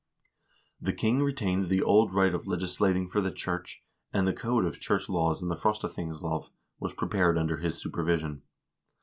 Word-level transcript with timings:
The 0.81 0.93
king 0.93 1.21
retained 1.21 1.67
the 1.67 1.83
old 1.83 2.11
right 2.11 2.33
of 2.33 2.47
legislating 2.47 3.07
for 3.07 3.21
the 3.21 3.29
church, 3.29 3.83
and 4.11 4.27
the 4.27 4.33
code 4.33 4.65
of 4.65 4.79
church 4.79 5.07
laws 5.07 5.43
in 5.43 5.49
the" 5.49 5.55
Frostathingslov" 5.55 6.49
was 6.81 6.95
prepared 6.95 7.37
under 7.37 7.57
his 7.57 7.79
supervision. 7.79 8.41